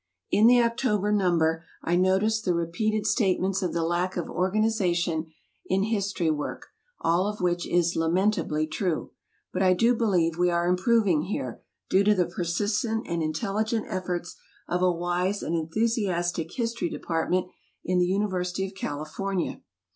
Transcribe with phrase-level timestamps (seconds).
[0.31, 5.27] In the October number I noticed the repeated statements of the lack of organization
[5.67, 6.65] in history work,
[7.01, 9.11] all of which is lamentably true;
[9.53, 14.35] but I do believe we are improving here, due to the persistent and intelligent efforts
[14.67, 17.45] of a wise and enthusiastic History Department
[17.85, 19.61] in the University of California.